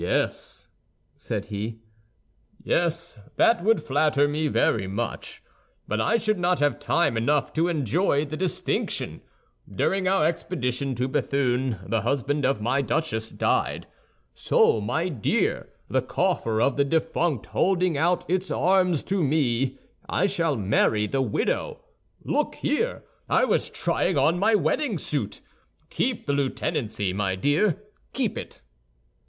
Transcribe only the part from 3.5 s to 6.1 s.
would flatter me very much; but